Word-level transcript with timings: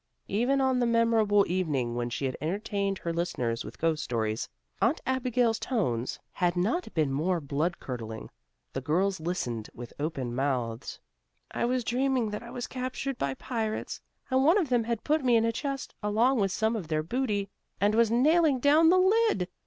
Even 0.29 0.59
on 0.61 0.79
the 0.79 0.87
memorable 0.87 1.45
evening 1.47 1.93
when 1.93 2.09
she 2.09 2.25
had 2.25 2.35
entertained 2.41 2.97
her 2.97 3.13
listeners 3.13 3.63
with 3.63 3.77
ghost 3.77 4.03
stories, 4.03 4.49
Aunt 4.81 4.99
Abigail's 5.05 5.59
tones 5.59 6.19
had 6.31 6.57
not 6.57 6.91
been 6.95 7.11
more 7.11 7.39
blood 7.39 7.79
curdling. 7.79 8.31
The 8.73 8.81
girls 8.81 9.19
listened 9.19 9.69
with 9.75 9.93
open 9.99 10.33
mouths. 10.33 10.99
"I 11.51 11.65
was 11.65 11.83
dreaming 11.83 12.31
that 12.31 12.41
I 12.41 12.49
was 12.49 12.65
captured 12.65 13.19
by 13.19 13.35
pirates, 13.35 14.01
and 14.31 14.43
one 14.43 14.57
of 14.57 14.69
them 14.69 14.85
had 14.85 15.03
put 15.03 15.23
me 15.23 15.35
in 15.35 15.45
a 15.45 15.51
chest, 15.51 15.93
along 16.01 16.39
with 16.39 16.51
some 16.51 16.75
of 16.75 16.87
their 16.87 17.03
booty, 17.03 17.51
and 17.79 17.93
was 17.93 18.09
nailing 18.09 18.57
down 18.59 18.89
the 18.89 18.97
lid. 18.97 19.49